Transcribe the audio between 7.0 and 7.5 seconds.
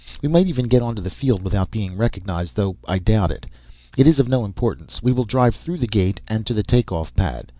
pad.